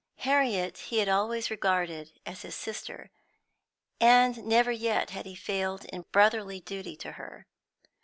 [0.21, 3.11] Harriet he had always regarded as his sister,
[3.99, 7.45] and never yet had he failed in brotherly duty to her.